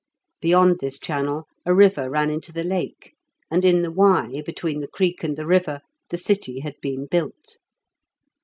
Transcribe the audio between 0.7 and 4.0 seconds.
this channel a river ran into the lake, and in the